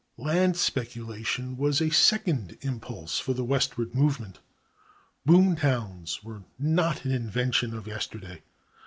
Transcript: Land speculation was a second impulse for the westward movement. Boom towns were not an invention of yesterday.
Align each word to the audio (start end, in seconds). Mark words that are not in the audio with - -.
Land 0.17 0.57
speculation 0.57 1.57
was 1.57 1.79
a 1.79 1.91
second 1.91 2.57
impulse 2.61 3.19
for 3.19 3.35
the 3.35 3.43
westward 3.45 3.93
movement. 3.93 4.39
Boom 5.27 5.55
towns 5.55 6.23
were 6.23 6.41
not 6.57 7.05
an 7.05 7.11
invention 7.11 7.75
of 7.77 7.85
yesterday. 7.85 8.41